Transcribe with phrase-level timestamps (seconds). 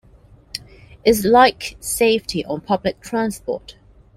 [1.05, 3.75] It's like safety on public transport.